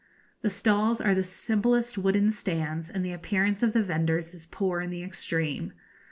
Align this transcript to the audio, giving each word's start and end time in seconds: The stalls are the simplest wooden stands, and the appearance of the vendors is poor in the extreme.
The 0.41 0.49
stalls 0.49 0.99
are 0.99 1.13
the 1.13 1.21
simplest 1.21 1.95
wooden 1.95 2.31
stands, 2.31 2.89
and 2.89 3.05
the 3.05 3.11
appearance 3.13 3.61
of 3.61 3.73
the 3.73 3.83
vendors 3.83 4.33
is 4.33 4.47
poor 4.47 4.81
in 4.81 4.89
the 4.89 5.03
extreme. 5.03 5.73